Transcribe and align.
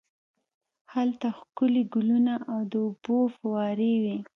هلته 0.93 1.27
ښکلي 1.39 1.83
ګلونه 1.93 2.33
او 2.51 2.59
د 2.71 2.73
اوبو 2.85 3.17
فوارې 3.35 3.93
وې. 4.03 4.17